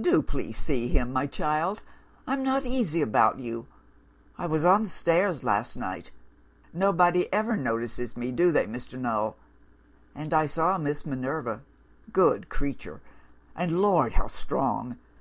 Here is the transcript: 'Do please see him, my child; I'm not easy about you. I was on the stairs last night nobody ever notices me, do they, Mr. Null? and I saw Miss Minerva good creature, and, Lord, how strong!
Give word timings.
'Do 0.00 0.22
please 0.22 0.56
see 0.56 0.86
him, 0.86 1.12
my 1.12 1.26
child; 1.26 1.82
I'm 2.24 2.44
not 2.44 2.64
easy 2.64 3.02
about 3.02 3.40
you. 3.40 3.66
I 4.38 4.46
was 4.46 4.64
on 4.64 4.82
the 4.84 4.88
stairs 4.88 5.42
last 5.42 5.76
night 5.76 6.12
nobody 6.72 7.28
ever 7.32 7.56
notices 7.56 8.16
me, 8.16 8.30
do 8.30 8.52
they, 8.52 8.66
Mr. 8.66 8.96
Null? 8.96 9.34
and 10.14 10.32
I 10.32 10.46
saw 10.46 10.78
Miss 10.78 11.04
Minerva 11.04 11.62
good 12.12 12.48
creature, 12.48 13.00
and, 13.56 13.80
Lord, 13.80 14.12
how 14.12 14.28
strong! 14.28 14.98